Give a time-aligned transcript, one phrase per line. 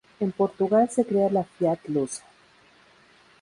[0.19, 2.23] En Portugal se crea la Fiat lusa.